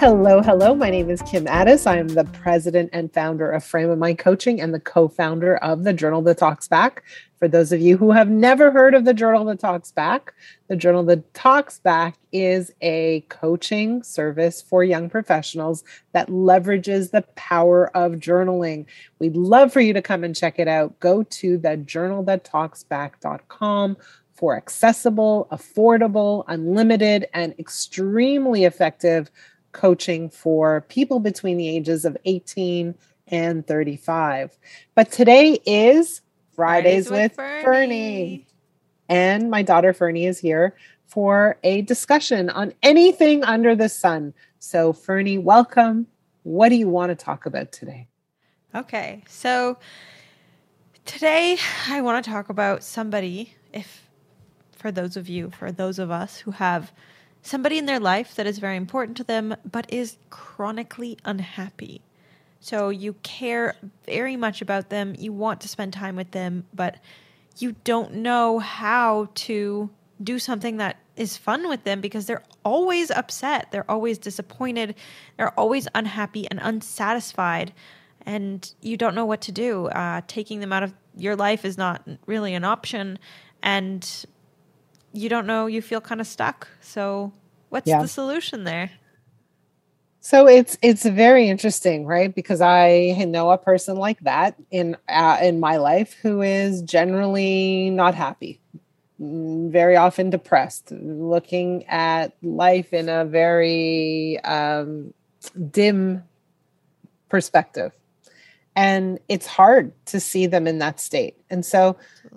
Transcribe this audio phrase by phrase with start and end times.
[0.00, 0.76] Hello, hello.
[0.76, 1.84] My name is Kim Ades.
[1.84, 5.56] I am the president and founder of Frame of Mind Coaching and the co founder
[5.56, 7.02] of the Journal That Talks Back.
[7.40, 10.34] For those of you who have never heard of the Journal That Talks Back,
[10.68, 17.22] the Journal That Talks Back is a coaching service for young professionals that leverages the
[17.34, 18.86] power of journaling.
[19.18, 21.00] We'd love for you to come and check it out.
[21.00, 23.96] Go to the journalthattalksback.com
[24.32, 29.28] for accessible, affordable, unlimited, and extremely effective
[29.78, 32.96] coaching for people between the ages of 18
[33.28, 34.58] and 35.
[34.96, 36.20] But today is
[36.52, 37.64] Fridays, Fridays with, with Fernie.
[37.64, 38.46] Fernie.
[39.08, 40.74] And my daughter Fernie is here
[41.06, 44.34] for a discussion on anything under the sun.
[44.58, 46.08] So, Fernie, welcome.
[46.42, 48.08] What do you want to talk about today?
[48.74, 49.22] Okay.
[49.28, 49.78] So,
[51.04, 51.56] today
[51.86, 54.08] I want to talk about somebody, if
[54.72, 56.92] for those of you, for those of us who have
[57.42, 62.02] somebody in their life that is very important to them but is chronically unhappy.
[62.60, 66.96] So you care very much about them, you want to spend time with them, but
[67.58, 69.90] you don't know how to
[70.22, 74.94] do something that is fun with them because they're always upset, they're always disappointed,
[75.36, 77.72] they're always unhappy and unsatisfied,
[78.26, 79.86] and you don't know what to do.
[79.86, 83.18] Uh, taking them out of your life is not really an option,
[83.62, 84.26] and
[85.12, 86.68] you don't know, you feel kind of stuck.
[86.80, 87.32] So,
[87.68, 88.02] what's yeah.
[88.02, 88.90] the solution there?
[90.20, 92.34] So it's it's very interesting, right?
[92.34, 97.88] Because I know a person like that in uh, in my life who is generally
[97.90, 98.60] not happy,
[99.18, 105.14] mm, very often depressed, looking at life in a very um,
[105.70, 106.24] dim
[107.28, 107.92] perspective,
[108.78, 111.34] and it's hard to see them in that state.
[111.50, 111.96] And so,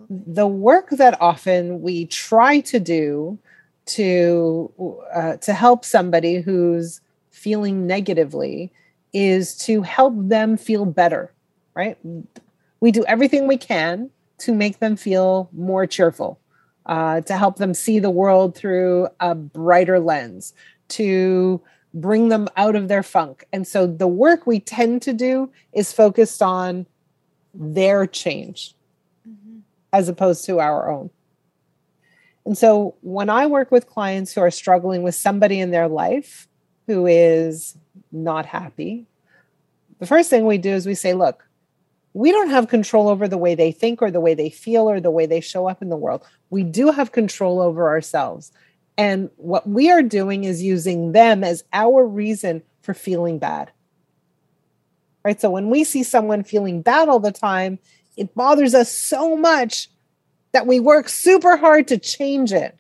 [0.10, 3.38] the work that often we try to do
[3.86, 4.74] to
[5.14, 8.72] uh, to help somebody who's feeling negatively
[9.14, 11.32] is to help them feel better,
[11.76, 12.00] right?
[12.80, 16.40] We do everything we can to make them feel more cheerful,
[16.88, 20.56] uh, to help them see the world through a brighter lens,
[20.88, 21.62] to
[21.94, 23.46] bring them out of their funk.
[23.52, 26.86] And so the work we tend to do is focused on
[27.54, 28.76] their change
[29.28, 29.60] mm-hmm.
[29.92, 31.10] as opposed to our own.
[32.46, 36.48] And so when I work with clients who are struggling with somebody in their life,
[36.88, 37.78] who is
[38.12, 39.06] not happy,
[40.00, 41.48] the first thing we do is we say, look,
[42.14, 45.00] we don't have control over the way they think or the way they feel or
[45.00, 46.26] the way they show up in the world.
[46.50, 48.52] We do have control over ourselves.
[48.98, 53.72] And what we are doing is using them as our reason for feeling bad.
[55.24, 55.40] Right.
[55.40, 57.80] So when we see someone feeling bad all the time,
[58.18, 59.90] it bothers us so much
[60.52, 62.78] that we work super hard to change it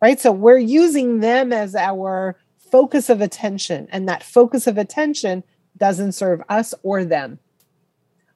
[0.00, 0.18] right?
[0.18, 5.42] So we're using them as our focus of attention, and that focus of attention
[5.76, 7.38] doesn't serve us or them.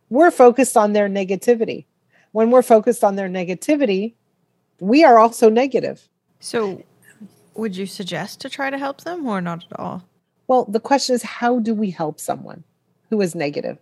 [0.08, 1.86] We're focused on their negativity.
[2.32, 4.14] When we're focused on their negativity,
[4.82, 6.08] we are also negative.
[6.40, 6.82] So,
[7.54, 10.02] would you suggest to try to help them or not at all?
[10.48, 12.64] Well, the question is how do we help someone
[13.08, 13.78] who is negative?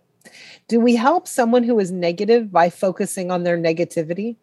[0.67, 4.35] Do we help someone who is negative by focusing on their negativity?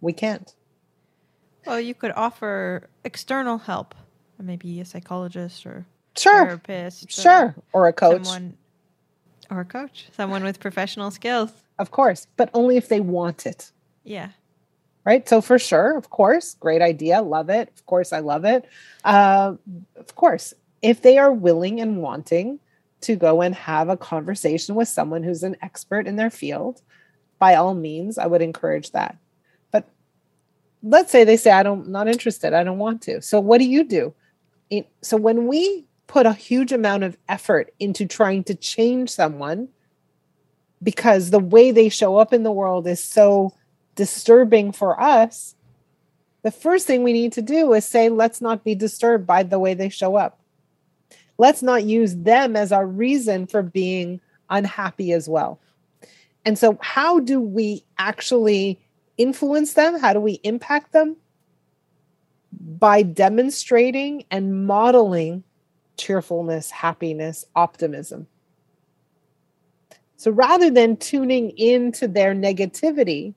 [0.00, 0.54] We can't.
[1.66, 3.96] Well, you could offer external help,
[4.38, 5.86] maybe a psychologist or
[6.16, 6.46] sure.
[6.46, 8.56] therapist, sure, or, or a coach, someone,
[9.50, 11.50] or a coach, someone with professional skills.
[11.80, 13.72] Of course, but only if they want it.
[14.04, 14.28] Yeah.
[15.04, 15.26] Right.
[15.28, 17.70] So for sure, of course, great idea, love it.
[17.74, 18.66] Of course, I love it.
[19.02, 19.54] Uh,
[19.96, 20.52] of course,
[20.82, 22.60] if they are willing and wanting
[23.02, 26.82] to go and have a conversation with someone who's an expert in their field,
[27.38, 29.16] by all means, I would encourage that
[29.72, 29.88] But
[30.82, 33.64] let's say they say i don't not interested i don't want to so what do
[33.64, 34.14] you do
[35.02, 39.68] so when we put a huge amount of effort into trying to change someone
[40.82, 43.52] because the way they show up in the world is so
[43.94, 45.54] disturbing for us
[46.42, 49.58] the first thing we need to do is say let's not be disturbed by the
[49.58, 50.40] way they show up
[51.38, 55.60] let's not use them as our reason for being unhappy as well
[56.44, 58.80] and so how do we actually
[59.20, 59.98] influence them?
[59.98, 61.16] How do we impact them?
[62.52, 65.44] By demonstrating and modeling
[65.96, 68.26] cheerfulness, happiness, optimism.
[70.16, 73.34] So rather than tuning into their negativity,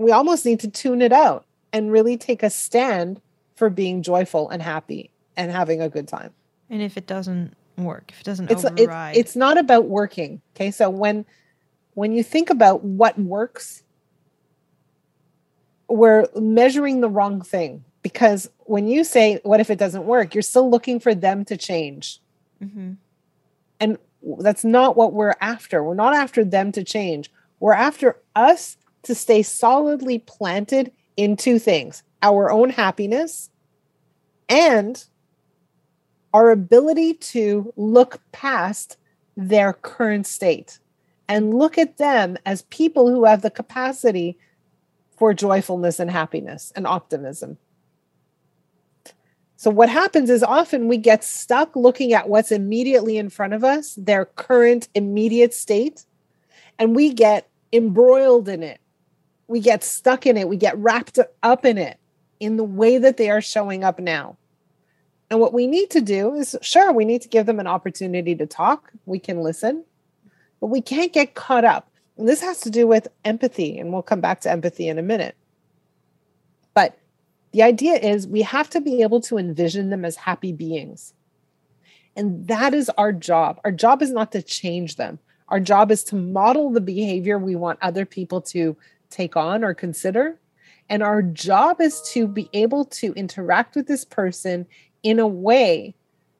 [0.00, 3.20] we almost need to tune it out and really take a stand
[3.54, 6.32] for being joyful and happy and having a good time.
[6.70, 10.40] And if it doesn't work, if it doesn't it's, override, it's, it's not about working.
[10.56, 11.26] Okay, so when
[11.94, 13.82] when you think about what works
[15.88, 20.34] we're measuring the wrong thing because when you say, What if it doesn't work?
[20.34, 22.20] you're still looking for them to change.
[22.62, 22.92] Mm-hmm.
[23.80, 23.98] And
[24.38, 25.82] that's not what we're after.
[25.82, 27.30] We're not after them to change.
[27.58, 33.50] We're after us to stay solidly planted in two things our own happiness
[34.48, 35.04] and
[36.34, 38.96] our ability to look past
[39.36, 40.78] their current state
[41.28, 44.36] and look at them as people who have the capacity
[45.16, 47.58] for joyfulness and happiness and optimism.
[49.56, 53.62] So, what happens is often we get stuck looking at what's immediately in front of
[53.62, 56.06] us, their current immediate state,
[56.78, 58.80] and we get embroiled in it.
[59.50, 60.48] We get stuck in it.
[60.48, 61.98] We get wrapped up in it
[62.38, 64.36] in the way that they are showing up now.
[65.28, 68.36] And what we need to do is sure, we need to give them an opportunity
[68.36, 68.92] to talk.
[69.06, 69.84] We can listen,
[70.60, 71.90] but we can't get caught up.
[72.16, 75.02] And this has to do with empathy, and we'll come back to empathy in a
[75.02, 75.34] minute.
[76.72, 76.96] But
[77.50, 81.12] the idea is we have to be able to envision them as happy beings.
[82.14, 83.60] And that is our job.
[83.64, 85.18] Our job is not to change them.
[85.48, 88.76] Our job is to model the behavior we want other people to
[89.10, 90.38] take on or consider.
[90.88, 94.66] And our job is to be able to interact with this person
[95.02, 95.94] in a way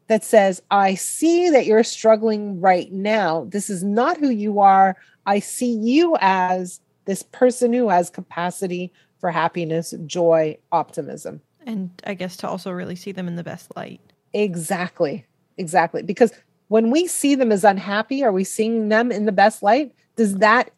[0.09, 3.47] that says, I see that you're struggling right now.
[3.49, 4.97] This is not who you are.
[5.25, 11.41] I see you as this person who has capacity for happiness, joy, optimism.
[11.65, 14.01] And I guess to also really see them in the best light.
[14.33, 15.27] Exactly.
[15.59, 16.03] Exactly.
[16.03, 16.33] Because
[16.69, 19.93] when we see them as unhappy, are we seeing them in the best light?
[20.17, 20.71] Does that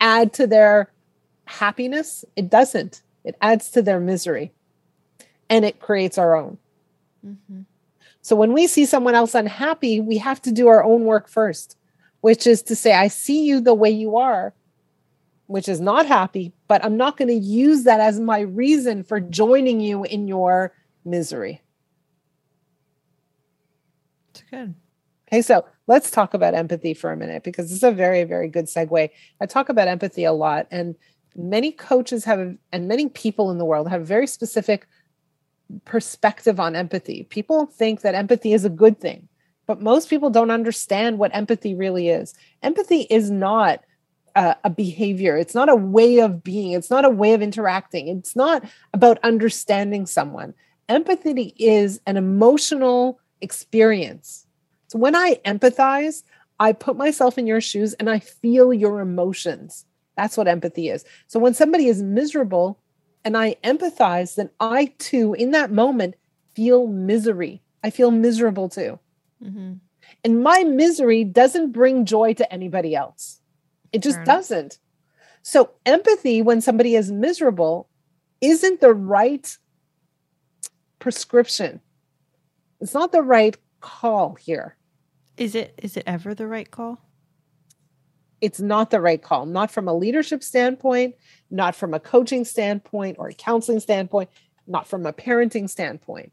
[0.00, 0.90] add to their
[1.46, 2.24] happiness?
[2.36, 3.02] It doesn't.
[3.24, 4.52] It adds to their misery
[5.48, 6.58] and it creates our own.
[7.26, 7.62] Mm-hmm.
[8.22, 11.76] So when we see someone else unhappy, we have to do our own work first,
[12.20, 14.52] which is to say, I see you the way you are,
[15.46, 19.20] which is not happy, but I'm not going to use that as my reason for
[19.20, 21.62] joining you in your misery.
[24.30, 24.74] It's good.
[25.28, 28.66] Okay, so let's talk about empathy for a minute because it's a very, very good
[28.66, 29.10] segue.
[29.40, 30.96] I talk about empathy a lot, and
[31.36, 34.86] many coaches have, and many people in the world have very specific
[35.84, 37.24] perspective on empathy.
[37.24, 39.28] People think that empathy is a good thing,
[39.66, 42.34] but most people don't understand what empathy really is.
[42.62, 43.82] Empathy is not
[44.34, 48.08] a, a, behavior, it's not a way of being, it's not a way of interacting,
[48.08, 50.54] it's not about understanding someone.
[50.88, 54.46] Empathy is an emotional experience.
[54.88, 56.22] So when I empathize,
[56.60, 59.85] I put myself in your shoes and I feel your emotions.
[60.16, 61.04] That's what empathy is.
[61.26, 62.78] So when somebody is miserable,
[63.26, 66.14] and I empathize, then I too, in that moment,
[66.54, 67.60] feel misery.
[67.82, 69.00] I feel miserable too.
[69.42, 69.74] Mm-hmm.
[70.24, 73.40] And my misery doesn't bring joy to anybody else.
[73.92, 74.78] It just doesn't.
[75.42, 77.88] So, empathy when somebody is miserable
[78.40, 79.56] isn't the right
[80.98, 81.80] prescription.
[82.80, 84.76] It's not the right call here.
[85.36, 87.05] Is it is it ever the right call?
[88.40, 91.14] It's not the right call, not from a leadership standpoint,
[91.50, 94.30] not from a coaching standpoint or a counseling standpoint,
[94.66, 96.32] not from a parenting standpoint.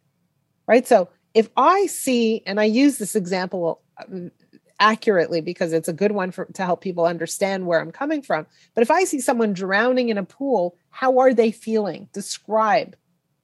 [0.67, 0.87] Right.
[0.87, 4.31] So if I see, and I use this example um,
[4.79, 8.45] accurately because it's a good one for to help people understand where I'm coming from.
[8.73, 12.09] But if I see someone drowning in a pool, how are they feeling?
[12.13, 12.95] Describe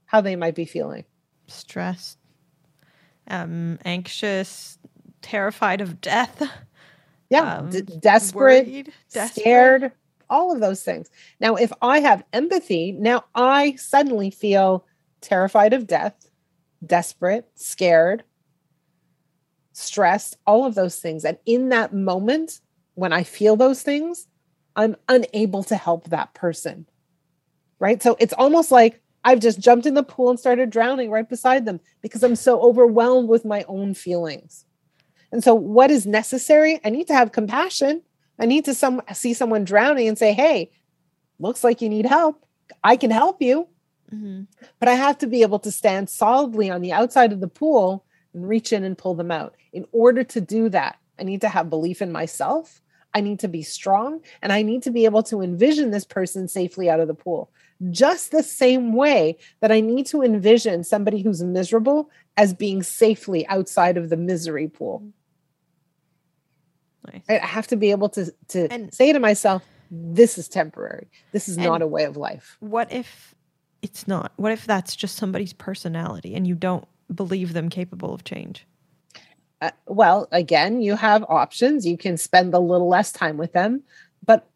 [0.06, 1.06] how they might be feeling.
[1.48, 2.18] Stressed,
[3.28, 4.78] um, anxious,
[5.22, 6.42] terrified of death.
[7.30, 9.92] Yeah, um, d- desperate, worried, desperate, scared,
[10.30, 11.10] all of those things.
[11.40, 14.86] Now, if I have empathy, now I suddenly feel
[15.22, 16.30] terrified of death,
[16.86, 18.24] desperate, scared,
[19.74, 21.26] stressed, all of those things.
[21.26, 22.60] And in that moment,
[22.96, 24.28] when I feel those things,
[24.76, 26.86] I'm unable to help that person.
[27.80, 28.02] Right.
[28.04, 31.66] So it's almost like I've just jumped in the pool and started drowning right beside
[31.66, 34.66] them because I'm so overwhelmed with my own feelings.
[35.32, 36.80] And so, what is necessary?
[36.84, 38.02] I need to have compassion.
[38.40, 40.72] I need to some see someone drowning and say, "Hey,
[41.40, 42.46] looks like you need help.
[42.84, 43.68] I can help you."
[44.14, 44.44] Mm-hmm.
[44.80, 48.06] But I have to be able to stand solidly on the outside of the pool
[48.34, 49.56] and reach in and pull them out.
[49.72, 52.82] In order to do that, I need to have belief in myself.
[53.14, 56.48] I need to be strong and I need to be able to envision this person
[56.48, 57.50] safely out of the pool.
[57.90, 63.48] Just the same way that I need to envision somebody who's miserable as being safely
[63.48, 65.04] outside of the misery pool.
[67.06, 67.24] Nice.
[67.30, 71.08] I have to be able to to and, say to myself, this is temporary.
[71.32, 72.58] This is not a way of life.
[72.60, 73.34] What if
[73.82, 74.34] it's not?
[74.36, 78.66] What if that's just somebody's personality and you don't believe them capable of change?
[79.62, 81.86] Uh, well, again, you have options.
[81.86, 83.84] You can spend a little less time with them,
[84.26, 84.48] but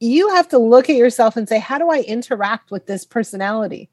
[0.00, 3.90] you have to look at yourself and say, how do I interact with this personality?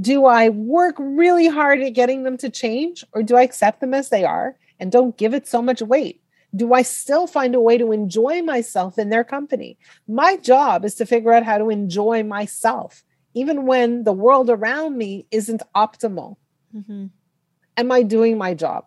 [0.00, 3.94] Do I work really hard at getting them to change or do I accept them
[3.94, 6.22] as they are and don't give it so much weight?
[6.54, 9.78] Do I still find a way to enjoy myself in their company?
[10.06, 14.96] My job is to figure out how to enjoy myself, even when the world around
[14.96, 16.36] me isn't optimal.
[16.74, 17.06] Mm-hmm.
[17.76, 18.86] Am I doing my job?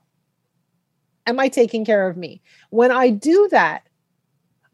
[1.27, 2.41] Am I taking care of me?
[2.71, 3.87] When I do that,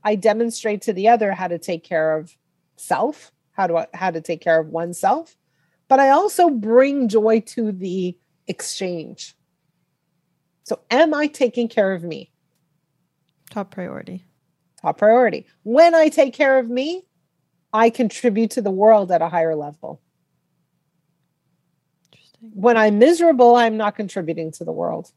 [0.03, 2.36] I demonstrate to the other how to take care of
[2.77, 5.36] self, how to how to take care of oneself,
[5.89, 8.17] but I also bring joy to the
[8.48, 9.36] exchange.
[10.63, 12.32] So am I taking care of me?
[13.49, 14.25] Top priority.
[14.81, 15.45] Top priority.
[15.63, 17.03] When I take care of me,
[17.73, 20.01] I contribute to the world at a higher level.
[22.41, 25.11] When I'm miserable, I'm not contributing to the world.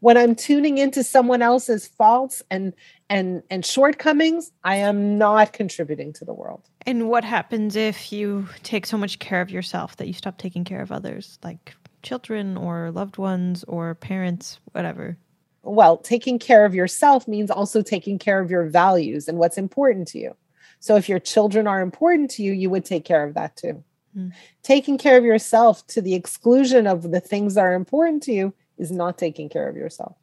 [0.00, 2.72] When I'm tuning into someone else's faults and
[3.10, 6.68] and and shortcomings, I am not contributing to the world.
[6.86, 10.64] And what happens if you take so much care of yourself that you stop taking
[10.64, 15.18] care of others, like children or loved ones or parents, whatever?
[15.64, 20.08] Well, taking care of yourself means also taking care of your values and what's important
[20.08, 20.36] to you.
[20.78, 23.82] So if your children are important to you, you would take care of that too.
[24.16, 24.32] Mm.
[24.62, 28.52] Taking care of yourself to the exclusion of the things that are important to you
[28.76, 30.16] is not taking care of yourself.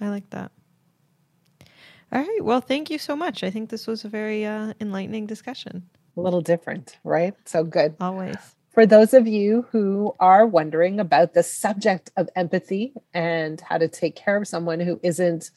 [0.00, 0.50] I like that.
[2.12, 2.42] All right.
[2.42, 3.42] Well, thank you so much.
[3.42, 5.88] I think this was a very uh, enlightening discussion.
[6.16, 7.34] A little different, right?
[7.44, 7.96] So good.
[8.00, 8.55] Always.
[8.76, 13.88] For those of you who are wondering about the subject of empathy and how to
[13.88, 15.50] take care of someone who isn't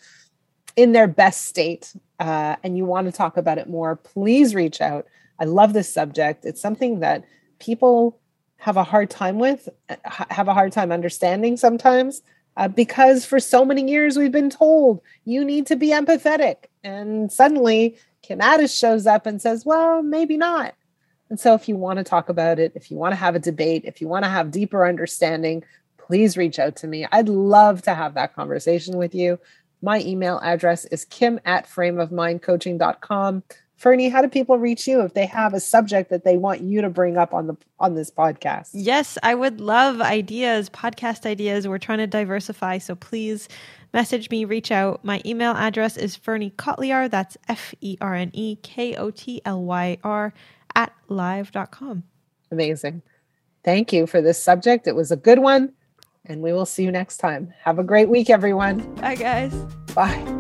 [0.77, 4.79] in their best state uh, and you want to talk about it more, please reach
[4.79, 5.05] out.
[5.38, 6.45] I love this subject.
[6.45, 7.25] It's something that
[7.59, 8.17] people
[8.55, 9.67] have a hard time with,
[10.05, 12.21] have a hard time understanding sometimes,
[12.55, 16.67] uh, because for so many years we've been told you need to be empathetic.
[16.85, 20.73] And suddenly Kim Ades shows up and says, well, maybe not.
[21.29, 23.39] And so if you want to talk about it, if you want to have a
[23.39, 25.63] debate, if you want to have deeper understanding,
[25.98, 27.05] please reach out to me.
[27.12, 29.39] I'd love to have that conversation with you.
[29.81, 33.43] My email address is kim at frameofmindcoaching.com.
[33.77, 36.81] Fernie, how do people reach you if they have a subject that they want you
[36.81, 38.71] to bring up on the on this podcast?
[38.74, 41.65] Yes, I would love ideas, podcast ideas.
[41.65, 43.48] We're trying to diversify, so please
[43.93, 45.05] message me, reach out.
[45.05, 47.09] My email address is Fernie Kotlyar.
[47.09, 50.33] That's F E R N E K O T L Y R
[50.75, 52.03] at live.com.
[52.51, 53.01] Amazing.
[53.63, 54.88] Thank you for this subject.
[54.88, 55.73] It was a good one,
[56.25, 57.53] and we will see you next time.
[57.61, 58.95] Have a great week, everyone.
[58.95, 59.53] Bye, guys.
[59.93, 60.38] Bye.